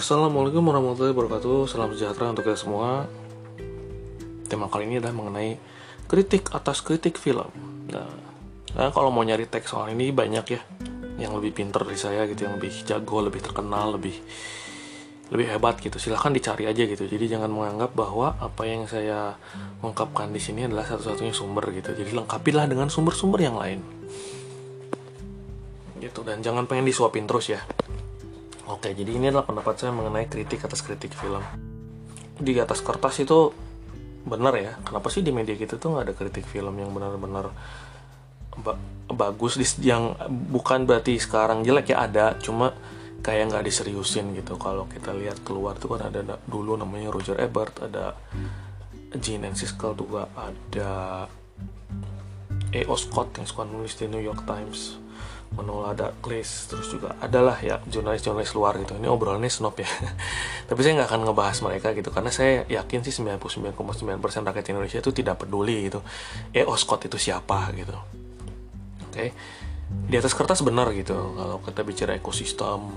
[0.00, 1.68] Assalamualaikum warahmatullahi wabarakatuh.
[1.68, 3.04] Salam sejahtera untuk kita semua.
[4.48, 5.60] Tema kali ini adalah mengenai
[6.08, 7.52] Kritik atas kritik film.
[7.92, 8.08] Nah,
[8.72, 10.64] nah kalau mau nyari teks soal ini banyak ya.
[11.20, 14.16] Yang lebih pinter dari saya gitu Yang lebih jago, lebih terkenal, lebih
[15.36, 16.00] lebih hebat gitu.
[16.00, 17.04] Silahkan dicari aja gitu.
[17.04, 19.36] Jadi jangan menganggap bahwa apa yang saya
[19.84, 21.92] ungkapkan di sini adalah satu-satunya sumber gitu.
[21.92, 23.84] Jadi lengkapilah dengan sumber-sumber yang lain.
[26.00, 26.24] Gitu.
[26.24, 27.60] Dan jangan pengen disuapin terus ya
[28.70, 31.42] Oke, jadi ini adalah pendapat saya mengenai kritik atas kritik film.
[32.38, 33.50] Di atas kertas itu
[34.22, 34.78] benar ya.
[34.86, 37.50] Kenapa sih di media kita tuh nggak ada kritik film yang benar-benar
[38.60, 38.74] ba
[39.10, 42.70] bagus yang bukan berarti sekarang jelek ya ada, cuma
[43.26, 44.54] kayak nggak diseriusin gitu.
[44.54, 48.14] Kalau kita lihat keluar tuh kan ada dulu namanya Roger Ebert, ada
[49.18, 51.26] Gene and Siskel juga ada
[52.70, 52.94] E.O.
[52.94, 54.99] Scott yang suka nulis di New York Times
[55.50, 58.94] Manuel ada Glaze terus juga adalah ya jurnalis-jurnalis luar gitu.
[58.94, 59.90] Ini obrolannya snob ya.
[60.70, 63.76] Tapi saya nggak akan ngebahas mereka gitu karena saya yakin sih 99,9%
[64.46, 66.00] rakyat Indonesia itu tidak peduli gitu.
[66.54, 67.96] Eh Scott itu siapa gitu.
[69.10, 69.14] Oke?
[69.14, 69.30] Okay?
[69.90, 71.14] di atas kertas benar gitu.
[71.14, 72.90] Kalau kita bicara ekosistem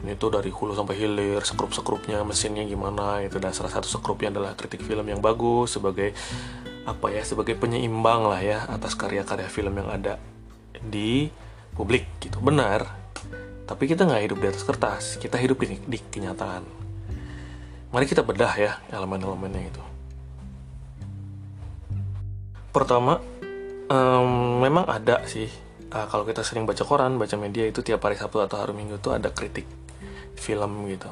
[0.00, 4.56] ini tuh dari hulu sampai hilir sekrup-sekrupnya mesinnya gimana itu dan salah satu sekrupnya adalah
[4.56, 6.16] kritik film yang bagus sebagai
[6.88, 10.16] apa ya sebagai penyeimbang lah ya atas karya-karya film yang ada
[10.84, 11.28] di
[11.76, 12.40] publik gitu.
[12.40, 12.86] Benar.
[13.64, 15.04] Tapi kita nggak hidup di atas kertas.
[15.20, 16.64] Kita hidup di, di kenyataan.
[17.90, 19.82] Mari kita bedah ya elemen-elemennya itu.
[22.70, 23.18] Pertama
[23.90, 25.50] um, memang ada sih
[25.90, 29.02] uh, kalau kita sering baca koran baca media itu tiap hari sabtu atau hari minggu
[29.02, 29.66] itu ada kritik
[30.38, 31.10] film gitu.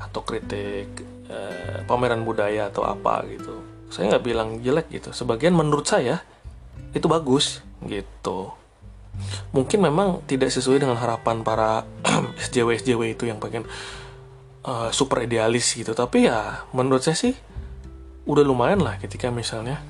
[0.00, 0.88] Atau kritik
[1.28, 3.60] uh, pameran budaya atau apa gitu.
[3.92, 5.12] Saya nggak bilang jelek gitu.
[5.12, 6.24] Sebagian menurut saya
[6.96, 8.61] itu bagus gitu
[9.52, 11.84] mungkin memang tidak sesuai dengan harapan para
[12.48, 13.68] SJW SJW itu yang pengen
[14.66, 15.92] uh, super idealis gitu.
[15.92, 17.34] Tapi ya menurut saya sih
[18.22, 19.82] udah lumayan lah ketika misalnya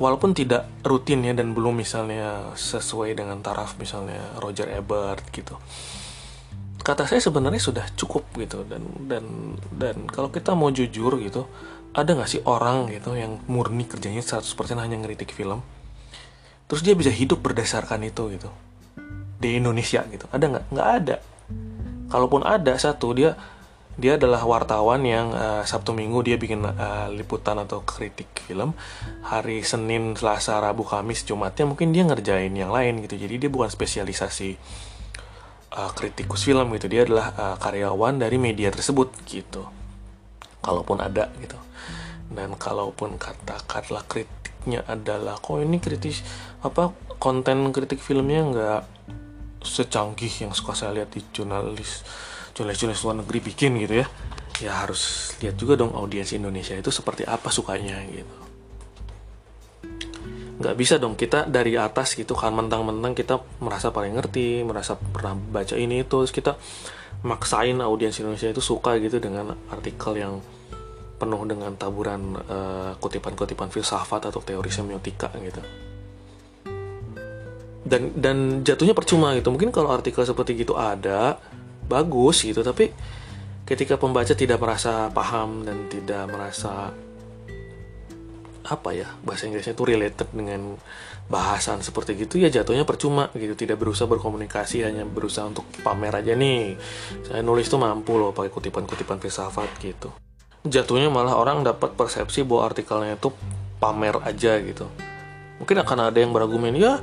[0.00, 5.56] walaupun tidak rutin ya dan belum misalnya sesuai dengan taraf misalnya Roger Ebert gitu.
[6.80, 9.24] Kata saya sebenarnya sudah cukup gitu dan dan
[9.68, 11.44] dan kalau kita mau jujur gitu
[11.92, 14.46] ada nggak sih orang gitu yang murni kerjanya 100%
[14.78, 15.60] hanya ngeritik film
[16.70, 18.46] terus dia bisa hidup berdasarkan itu gitu.
[19.42, 20.30] Di Indonesia gitu.
[20.30, 20.64] Ada nggak?
[20.70, 21.16] Nggak ada.
[22.06, 23.34] Kalaupun ada satu dia
[23.98, 28.72] dia adalah wartawan yang uh, Sabtu Minggu dia bikin uh, liputan atau kritik film.
[29.26, 33.18] Hari Senin Selasa Rabu Kamis Jumatnya mungkin dia ngerjain yang lain gitu.
[33.18, 34.56] Jadi dia bukan spesialisasi
[35.74, 36.86] uh, kritikus film gitu.
[36.86, 39.68] Dia adalah uh, karyawan dari media tersebut gitu.
[40.64, 41.58] Kalaupun ada gitu.
[42.30, 46.20] Dan kalaupun katakanlah kritik kritiknya adalah kok ini kritis
[46.60, 48.82] apa konten kritik filmnya nggak
[49.64, 52.04] secanggih yang suka saya lihat di jurnalis
[52.52, 54.06] jurnalis-jurnalis luar negeri bikin gitu ya?
[54.60, 58.36] Ya harus lihat juga dong audiens Indonesia itu seperti apa sukanya gitu.
[60.60, 65.32] Nggak bisa dong kita dari atas gitu kan mentang-mentang kita merasa paling ngerti merasa pernah
[65.32, 66.60] baca ini itu terus kita
[67.24, 70.44] maksain audiens Indonesia itu suka gitu dengan artikel yang
[71.20, 72.32] penuh dengan taburan
[72.96, 75.60] kutipan kutipan-kutipan filsafat atau teori semiotika gitu.
[77.84, 79.52] Dan dan jatuhnya percuma gitu.
[79.52, 81.36] Mungkin kalau artikel seperti gitu ada
[81.84, 82.64] bagus gitu.
[82.64, 82.88] Tapi
[83.68, 86.88] ketika pembaca tidak merasa paham dan tidak merasa
[88.70, 90.78] apa ya bahasa Inggrisnya itu related dengan
[91.26, 93.52] bahasan seperti gitu ya jatuhnya percuma gitu.
[93.58, 96.78] Tidak berusaha berkomunikasi hanya berusaha untuk pamer aja nih.
[97.28, 100.29] Saya nulis tuh mampu loh pakai kutipan-kutipan filsafat gitu
[100.66, 103.32] jatuhnya malah orang dapat persepsi bahwa artikelnya itu
[103.80, 104.86] pamer aja gitu.
[105.60, 107.00] Mungkin akan ada yang berargumen ya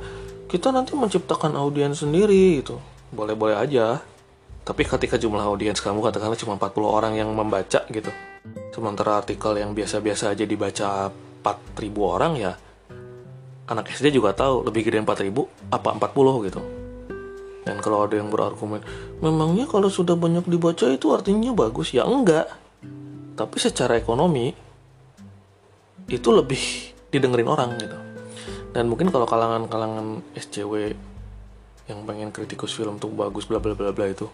[0.48, 2.78] kita nanti menciptakan audiens sendiri gitu.
[3.10, 4.02] Boleh-boleh aja.
[4.62, 8.12] Tapi ketika jumlah audiens kamu katakanlah cuma 40 orang yang membaca gitu
[8.78, 11.10] sementara artikel yang biasa-biasa aja dibaca
[11.42, 12.52] 4000 orang ya
[13.68, 16.60] anak SD juga tahu lebih gede 4000 apa 40 gitu.
[17.66, 18.80] Dan kalau ada yang berargumen
[19.20, 21.92] memangnya kalau sudah banyak dibaca itu artinya bagus?
[21.92, 22.48] Ya enggak
[23.38, 24.50] tapi secara ekonomi
[26.10, 26.58] itu lebih
[27.14, 27.98] didengerin orang gitu.
[28.74, 30.92] Dan mungkin kalau kalangan-kalangan SCW
[31.88, 34.28] yang pengen kritikus film tuh bagus bla bla bla bla itu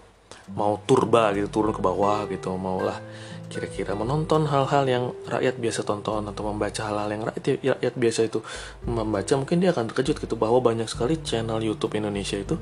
[0.59, 2.99] mau turba gitu turun ke bawah gitu maulah
[3.49, 8.43] kira-kira menonton hal-hal yang rakyat biasa tonton atau membaca hal-hal yang rakyat, rakyat biasa itu
[8.89, 10.35] membaca mungkin dia akan terkejut gitu.
[10.35, 12.59] Bahwa banyak sekali channel YouTube Indonesia itu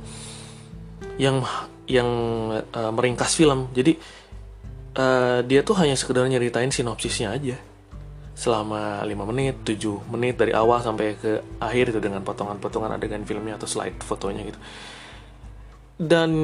[1.16, 1.40] yang
[1.88, 2.08] yang
[2.52, 3.72] uh, meringkas film.
[3.72, 3.96] Jadi
[4.96, 7.56] uh, dia tuh hanya sekedar nyeritain sinopsisnya aja.
[8.32, 13.60] Selama 5 menit, 7 menit dari awal sampai ke akhir itu dengan potongan-potongan adegan filmnya
[13.60, 14.60] atau slide fotonya gitu.
[16.02, 16.34] dan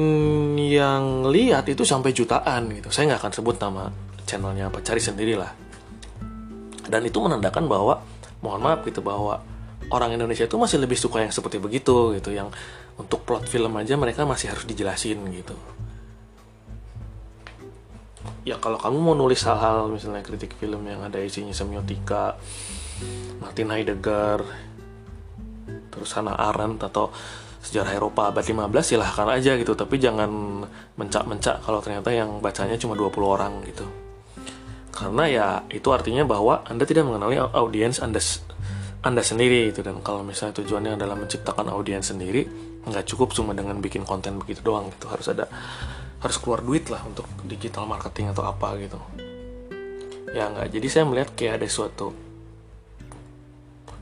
[0.55, 2.87] yang lihat itu sampai jutaan gitu.
[2.95, 3.91] Saya nggak akan sebut nama
[4.23, 5.51] channelnya apa cari sendirilah
[6.87, 7.99] dan itu menandakan bahwa
[8.39, 9.43] mohon maaf gitu bahwa
[9.91, 12.31] orang Indonesia itu masih lebih suka yang seperti begitu gitu.
[12.31, 12.55] Yang
[12.95, 15.57] untuk plot film aja mereka masih harus dijelasin gitu
[18.47, 22.39] ya kalau kamu mau nulis hal-hal misalnya kritik film yang ada isinya semiotika
[23.39, 24.43] Martin Heidegger
[25.89, 27.11] terus Hannah Arendt atau
[27.59, 29.75] sejarah Eropa abad 15 silahkan aja gitu.
[29.75, 30.63] Tapi jangan
[30.95, 33.85] mencak-mencak kalau ternyata yang bacanya cuma 20 orang gitu.
[34.95, 38.19] Karena ya itu artinya bahwa Anda tidak mengenali audiens Anda
[38.99, 42.43] anda sendiri itu dan kalau misalnya tujuannya adalah menciptakan audiens sendiri
[42.83, 45.07] nggak cukup cuma dengan bikin konten begitu doang gitu.
[45.07, 45.47] Harus ada
[46.19, 48.99] harus keluar duit lah untuk digital marketing atau apa gitu.
[50.35, 50.69] Ya nggak.
[50.75, 52.11] Jadi saya melihat kayak ada suatu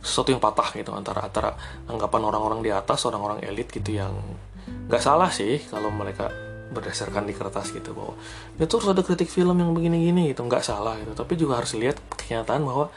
[0.01, 1.51] sesuatu yang patah gitu antara antara
[1.89, 4.15] anggapan orang-orang di atas orang-orang elit gitu yang
[4.87, 6.31] nggak salah sih kalau mereka
[6.71, 8.15] berdasarkan di kertas gitu bahwa
[8.59, 10.41] itu harus ada kritik film yang begini-gini gitu.
[10.43, 11.13] Nggak salah gitu.
[11.13, 12.89] Tapi juga harus lihat kenyataan bahwa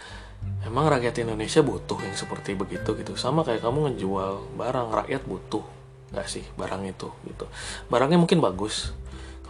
[0.65, 3.15] emang rakyat Indonesia butuh yang seperti begitu gitu.
[3.15, 5.63] Sama kayak kamu ngejual barang rakyat butuh
[6.11, 7.47] nggak sih barang itu gitu?
[7.87, 8.91] Barangnya mungkin bagus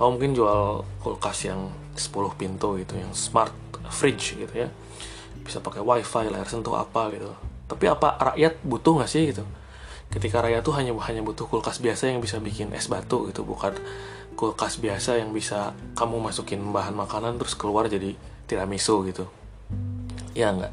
[0.01, 2.09] kamu mungkin jual kulkas yang 10
[2.41, 3.53] pintu gitu yang smart
[3.93, 4.73] fridge gitu ya.
[5.45, 7.29] Bisa pakai wifi layar sentuh apa gitu.
[7.69, 9.45] Tapi apa rakyat butuh nggak sih gitu?
[10.09, 13.77] Ketika rakyat tuh hanya hanya butuh kulkas biasa yang bisa bikin es batu gitu bukan
[14.41, 18.17] kulkas biasa yang bisa kamu masukin bahan makanan terus keluar jadi
[18.49, 19.29] tiramisu gitu.
[20.33, 20.73] Ya enggak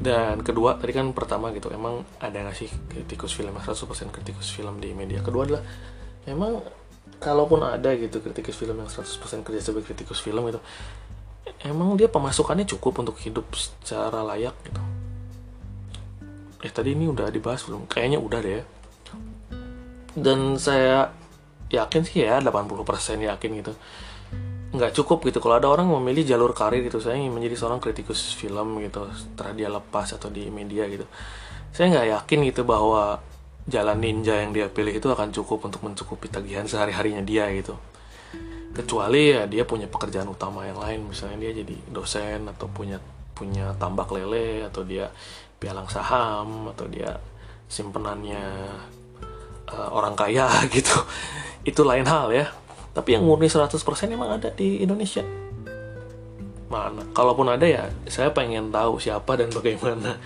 [0.00, 4.80] dan kedua tadi kan pertama gitu emang ada nggak sih kritikus film 100% kritikus film
[4.80, 5.20] di media?
[5.20, 5.62] Kedua adalah
[6.24, 6.64] emang
[7.20, 10.56] kalaupun ada gitu kritikus film yang 100% kerja sebagai kritikus film itu
[11.68, 14.80] emang dia pemasukannya cukup untuk hidup secara layak gitu?
[16.64, 17.84] Eh tadi ini udah dibahas belum?
[17.84, 18.64] Kayaknya udah deh
[20.16, 21.14] dan saya
[21.70, 22.82] yakin sih ya 80%
[23.30, 23.72] yakin gitu
[24.70, 25.42] nggak cukup gitu.
[25.42, 29.52] Kalau ada orang memilih jalur karir gitu saya ingin menjadi seorang kritikus film gitu setelah
[29.54, 31.06] dia lepas atau di media gitu.
[31.74, 33.18] Saya nggak yakin gitu bahwa
[33.66, 37.74] jalan ninja yang dia pilih itu akan cukup untuk mencukupi tagihan sehari harinya dia gitu.
[38.70, 43.02] Kecuali ya dia punya pekerjaan utama yang lain misalnya dia jadi dosen atau punya
[43.34, 45.10] punya tambak lele atau dia
[45.58, 47.18] pialang saham atau dia
[47.66, 48.70] simpenannya
[49.66, 50.94] uh, orang kaya gitu.
[51.66, 52.46] Itu lain hal ya
[52.90, 53.76] tapi yang murni 100%
[54.10, 55.22] emang ada di Indonesia
[56.70, 60.18] mana kalaupun ada ya saya pengen tahu siapa dan bagaimana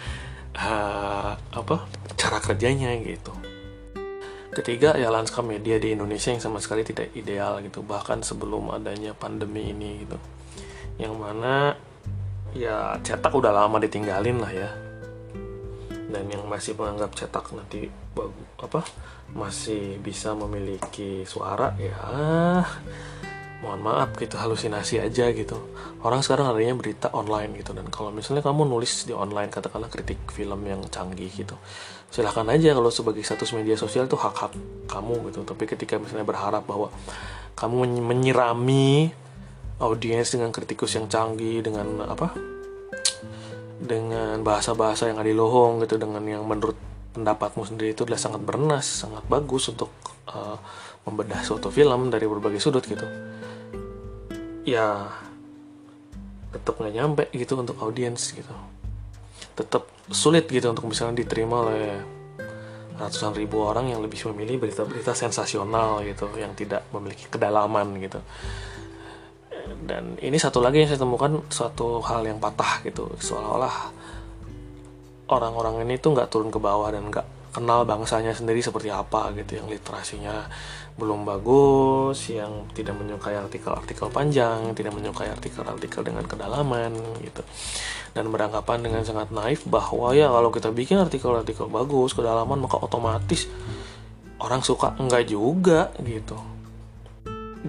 [0.57, 3.33] uh, apa cara kerjanya gitu
[4.55, 9.11] Ketiga ya lanskap media di Indonesia yang sama sekali tidak ideal gitu bahkan sebelum adanya
[9.11, 10.15] pandemi ini gitu.
[10.95, 11.75] Yang mana
[12.55, 14.71] ya cetak udah lama ditinggalin lah ya.
[16.15, 17.91] Dan yang masih menganggap cetak nanti
[18.63, 18.87] apa
[19.35, 22.63] masih bisa memiliki suara ya
[23.59, 25.59] mohon maaf gitu halusinasi aja gitu.
[26.05, 30.21] Orang sekarang adanya berita online gitu dan kalau misalnya kamu nulis di online katakanlah kritik
[30.31, 31.59] film yang canggih gitu
[32.15, 34.53] silahkan aja kalau sebagai status media sosial itu hak hak
[34.87, 35.43] kamu gitu.
[35.43, 36.95] Tapi ketika misalnya berharap bahwa
[37.59, 39.11] kamu menyirami
[39.83, 42.54] audiens dengan kritikus yang canggih dengan apa
[43.85, 46.75] dengan bahasa-bahasa yang adilohong gitu dengan yang menurut
[47.13, 49.93] pendapatmu sendiri itu adalah sangat bernas sangat bagus untuk
[50.32, 50.56] uh,
[51.05, 53.05] membedah suatu film dari berbagai sudut gitu.
[54.65, 55.13] Ya
[56.51, 58.55] tetap nggak nyampe gitu untuk audiens gitu.
[59.55, 62.01] Tetap sulit gitu untuk misalnya diterima oleh
[62.97, 68.23] ratusan ribu orang yang lebih memilih berita-berita sensasional gitu yang tidak memiliki kedalaman gitu
[69.84, 73.12] dan ini satu lagi yang saya temukan suatu hal yang patah gitu.
[73.20, 73.93] Seolah-olah
[75.29, 79.60] orang-orang ini tuh nggak turun ke bawah dan nggak kenal bangsanya sendiri seperti apa gitu.
[79.60, 80.48] Yang literasinya
[80.96, 87.44] belum bagus yang tidak menyukai artikel-artikel panjang tidak menyukai artikel-artikel dengan kedalaman gitu.
[88.17, 93.50] Dan beranggapan dengan sangat naif bahwa ya kalau kita bikin artikel-artikel bagus kedalaman maka otomatis
[94.41, 94.96] orang suka.
[94.96, 96.54] Enggak juga gitu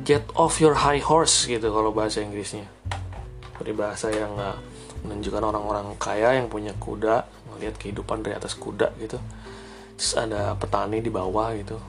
[0.04, 2.68] get off your high horse gitu kalau bahasa Inggrisnya.
[3.76, 4.58] Bahasa yang nggak
[5.08, 7.24] menunjukkan orang-orang kaya yang punya kuda
[7.56, 9.18] melihat kehidupan dari atas kuda gitu.
[9.96, 11.80] Terus ada petani di bawah gitu.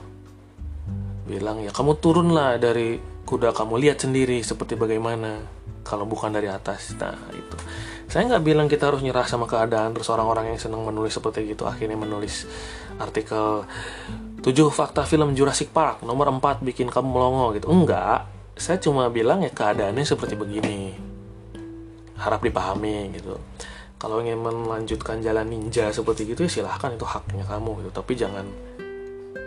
[1.27, 2.95] Bilang ya kamu turunlah dari
[3.27, 5.43] kuda kamu lihat sendiri seperti bagaimana
[5.83, 6.95] kalau bukan dari atas.
[6.95, 7.57] Nah itu.
[8.07, 11.67] Saya nggak bilang kita harus nyerah sama keadaan terus orang-orang yang senang menulis seperti gitu
[11.67, 12.47] akhirnya menulis
[13.03, 13.67] artikel
[14.47, 17.67] 7 fakta film Jurassic Park nomor 4 bikin kamu melongo gitu.
[17.67, 18.23] Enggak
[18.55, 20.95] saya cuma bilang ya keadaannya seperti begini.
[22.15, 23.35] Harap dipahami gitu.
[23.99, 27.91] Kalau ingin melanjutkan jalan ninja seperti gitu ya silahkan itu haknya kamu gitu.
[27.91, 28.47] Tapi jangan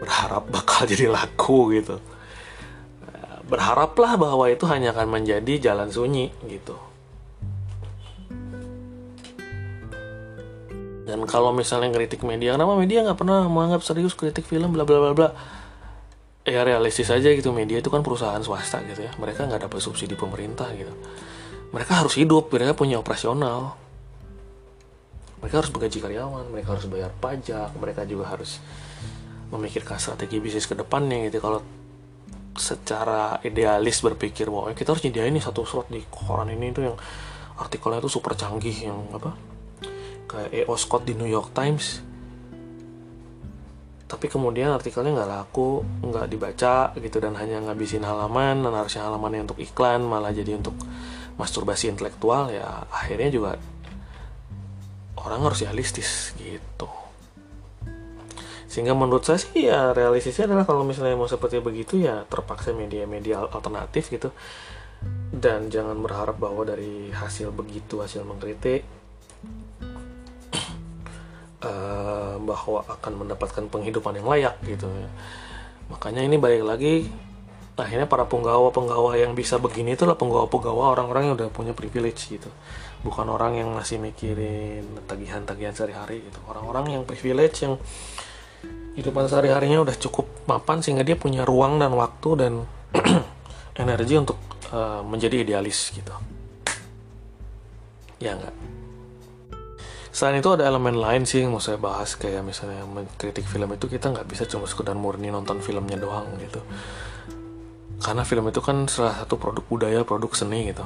[0.05, 1.97] berharap bakal jadi laku gitu.
[3.49, 6.90] Berharaplah bahwa itu hanya akan menjadi jalan sunyi gitu
[11.11, 14.99] dan kalau misalnya kritik media kenapa media nggak pernah menganggap serius kritik film bla bla
[15.03, 15.29] bla bla?
[16.47, 17.51] Ya realistis aja gitu.
[17.51, 19.13] Media itu kan perusahaan swasta gitu ya.
[19.19, 20.95] Mereka nggak dapat subsidi pemerintah gitu.
[21.75, 23.75] Mereka harus hidup mereka punya operasional.
[25.43, 28.63] Mereka harus menggaji karyawan mereka harus bayar pajak mereka juga harus
[29.51, 31.43] memikirkan strategi bisnis ke depannya gitu.
[31.43, 31.61] Kalau
[32.57, 36.97] secara idealis berpikir bahwa kita harus nyediain nih satu slot di koran ini tuh yang
[37.61, 39.37] artikelnya tuh super canggih yang apa
[40.31, 40.79] kayak E.O.
[40.79, 42.07] Scott di New York Times
[44.11, 49.47] tapi kemudian artikelnya nggak laku nggak dibaca gitu dan hanya ngabisin halaman dan harusnya halamannya
[49.47, 50.75] untuk iklan malah jadi untuk
[51.39, 53.51] masturbasi intelektual ya akhirnya juga
[55.15, 56.91] orang harus realistis gitu
[58.67, 63.47] sehingga menurut saya sih ya realistisnya adalah kalau misalnya mau seperti begitu ya terpaksa media-media
[63.47, 64.35] alternatif gitu
[65.31, 68.83] dan jangan berharap bahwa dari hasil begitu hasil mengkritik
[71.65, 75.09] uh, bahwa akan mendapatkan penghidupan yang layak gitu ya.
[75.93, 76.95] makanya ini balik lagi
[77.81, 82.53] akhirnya para penggawa-penggawa yang bisa begini itulah penggawa-penggawa orang-orang yang udah punya privilege gitu.
[83.01, 86.39] Bukan orang yang masih mikirin tagihan-tagihan sehari-hari gitu.
[86.45, 87.81] Orang-orang yang privilege yang
[88.93, 92.53] kehidupan sehari-harinya udah cukup mapan sehingga dia punya ruang dan waktu dan
[93.83, 94.37] energi untuk
[94.77, 96.13] uh, menjadi idealis gitu.
[98.21, 98.53] Ya enggak
[100.11, 103.87] selain itu ada elemen lain sih yang mau saya bahas kayak misalnya mengkritik film itu
[103.87, 106.61] kita nggak bisa cuma sekedar murni nonton filmnya doang gitu.
[108.01, 110.83] Karena film itu kan salah satu produk budaya produk seni gitu.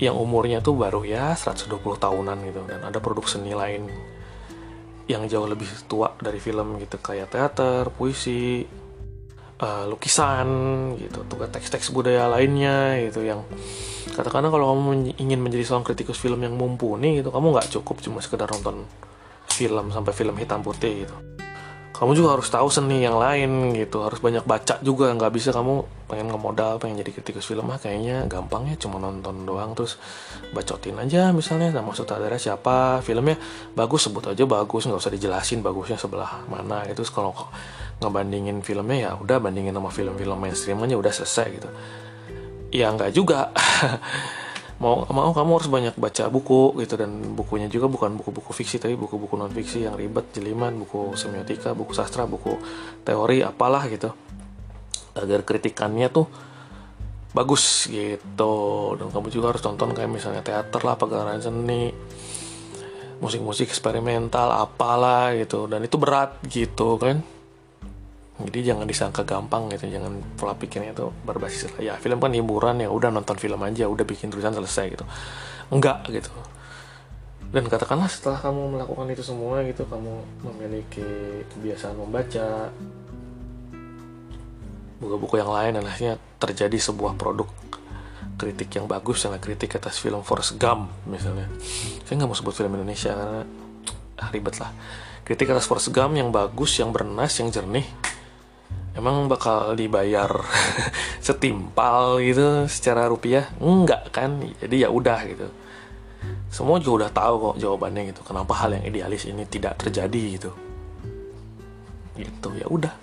[0.00, 3.86] Yang umurnya tuh baru ya 120 tahunan gitu dan ada produk seni lain
[5.10, 8.62] yang jauh lebih tua dari film gitu kayak teater, puisi,
[9.60, 10.48] uh, lukisan
[10.96, 13.44] gitu, tuh teks-teks budaya lainnya gitu yang
[14.16, 18.18] katakanlah kalau kamu ingin menjadi seorang kritikus film yang mumpuni gitu, kamu nggak cukup cuma
[18.24, 18.84] sekedar nonton
[19.46, 21.16] film sampai film hitam putih gitu
[22.00, 24.00] kamu juga harus tahu seni yang lain gitu.
[24.00, 25.12] Harus banyak baca juga.
[25.12, 27.68] Nggak bisa kamu pengen ngemodal pengen jadi kritikus film.
[27.68, 29.76] Mah kayaknya gampang ya cuma nonton doang.
[29.76, 30.00] Terus
[30.56, 31.68] bacotin aja misalnya.
[31.76, 33.04] Nama sutradara siapa?
[33.04, 33.36] Filmnya
[33.76, 34.88] bagus sebut aja bagus.
[34.88, 37.36] Nggak usah dijelasin bagusnya sebelah mana itu kalau
[38.00, 41.68] ngebandingin filmnya ya udah bandingin sama film-film mainstream aja udah selesai gitu.
[42.72, 43.52] Ya nggak juga
[44.80, 46.96] mau mau kamu harus banyak baca buku gitu.
[46.96, 51.76] Dan bukunya juga bukan buku-buku fiksi tapi buku-buku non fiksi yang ribet jeliman buku semiotika
[51.76, 52.56] buku sastra buku
[53.04, 54.10] teori apalah gitu.
[55.14, 56.26] Agar kritikannya tuh
[57.36, 58.54] bagus gitu.
[58.96, 61.92] Dan kamu juga harus tonton kayak misalnya teater lah pagelaran seni
[63.20, 65.68] musik-musik eksperimental apalah gitu.
[65.68, 67.39] Dan itu berat gitu kan
[68.48, 71.72] jadi jangan disangka gampang gitu jangan pola pikirnya itu berbasis.
[71.82, 75.04] Ya film kan hiburan ya udah nonton film aja udah bikin tulisan selesai gitu.
[75.68, 76.32] Enggak gitu.
[77.50, 80.14] Dan katakanlah setelah kamu melakukan itu semua gitu kamu
[80.46, 81.08] memiliki
[81.50, 82.70] kebiasaan membaca
[85.02, 87.48] buku-buku yang lain dan akhirnya terjadi sebuah produk
[88.40, 91.50] kritik yang bagus yang kritik atas film Forrest Gump misalnya.
[92.08, 93.42] Saya nggak mau sebut film Indonesia karena
[94.16, 94.70] ah, ribet lah.
[95.26, 97.84] Kritik atas Forrest Gump yang bagus yang bernas yang jernih
[98.94, 100.30] emang bakal dibayar
[101.26, 103.46] setimpal gitu secara rupiah?
[103.62, 104.42] Enggak kan?
[104.58, 105.46] Jadi ya udah gitu.
[106.50, 108.20] Semua juga udah tahu kok jawabannya gitu.
[108.26, 110.50] Kenapa hal yang idealis ini tidak terjadi gitu?
[112.18, 112.94] Gitu ya udah.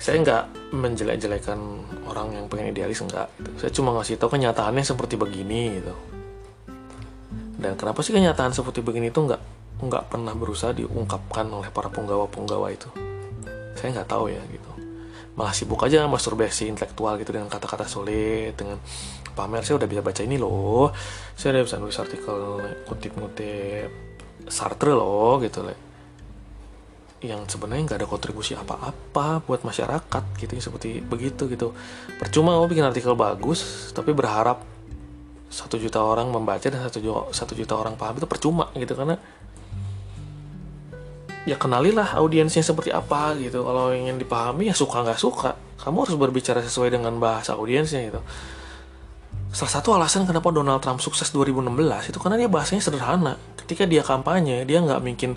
[0.00, 1.60] Saya nggak menjelek-jelekan
[2.08, 3.50] orang yang pengen idealis enggak gitu.
[3.60, 5.92] saya cuma ngasih tahu kenyataannya seperti begini gitu.
[7.60, 12.72] Dan kenapa sih kenyataan seperti begini itu nggak nggak pernah berusaha diungkapkan oleh para penggawa-penggawa
[12.72, 12.88] itu
[13.76, 14.70] saya nggak tahu ya gitu.
[15.38, 18.82] Malah sibuk aja masturbasi intelektual gitu dengan kata-kata sulit dengan
[19.32, 19.62] pamer.
[19.62, 20.90] Saya udah bisa baca ini loh.
[21.38, 22.38] Saya udah bisa nulis artikel
[22.84, 23.88] kutip-kutip
[24.50, 25.90] Sartre loh gitu loh
[27.20, 31.76] yang sebenarnya nggak ada kontribusi apa-apa buat masyarakat gitu seperti begitu gitu.
[32.16, 34.64] Percuma mau bikin artikel bagus tapi berharap
[35.52, 39.20] satu juta orang membaca dan satu juta, satu juta orang paham itu percuma gitu karena
[41.48, 43.64] ya kenalilah audiensnya seperti apa gitu.
[43.64, 45.56] Kalau ingin dipahami ya suka nggak suka.
[45.80, 48.20] Kamu harus berbicara sesuai dengan bahasa audiensnya gitu.
[49.50, 53.34] Salah satu alasan kenapa Donald Trump sukses 2016 itu karena dia bahasanya sederhana.
[53.58, 55.34] Ketika dia kampanye dia nggak mungkin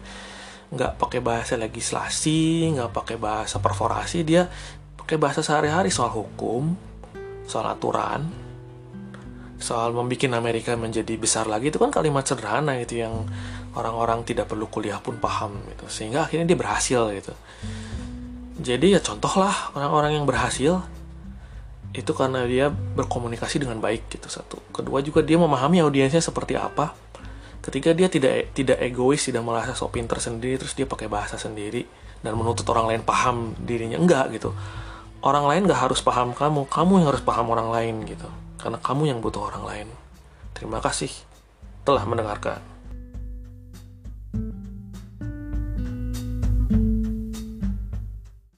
[0.73, 4.49] nggak pakai bahasa legislasi nggak pakai bahasa perforasi dia
[4.97, 6.73] pakai bahasa sehari-hari soal hukum
[7.45, 8.25] soal aturan
[9.61, 11.71] soal membuat Amerika menjadi besar lagi.
[11.71, 13.23] Itu kan kalimat sederhana gitu yang
[13.73, 15.85] orang-orang tidak perlu kuliah pun paham gitu.
[15.89, 17.33] Sehingga akhirnya dia berhasil gitu.
[18.61, 20.85] Jadi ya contohlah orang-orang yang berhasil
[21.93, 24.61] itu karena dia berkomunikasi dengan baik gitu satu.
[24.73, 26.93] Kedua juga dia memahami audiensnya seperti apa.
[27.63, 31.85] Ketika dia tidak tidak egois tidak merasa sok pinter sendiri terus dia pakai bahasa sendiri
[32.25, 34.53] dan menuntut orang lain paham dirinya enggak gitu.
[35.23, 38.27] Orang lain nggak harus paham kamu kamu yang harus paham orang lain gitu.
[38.57, 39.87] Karena kamu yang butuh orang lain.
[40.57, 41.09] Terima kasih
[41.83, 42.72] telah mendengarkan